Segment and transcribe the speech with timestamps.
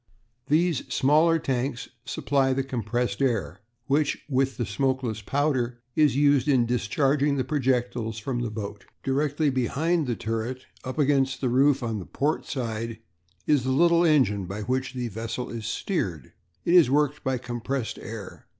[0.47, 6.65] These smaller tanks supply the compressed air which, with the smokeless powder, is used in
[6.65, 8.87] discharging the projectiles from the boat.
[9.03, 12.97] "Directly behind the turret, up against the roof on the port side,
[13.45, 16.33] is the little engine by which the vessel is steered;
[16.65, 18.47] it is worked by compressed air.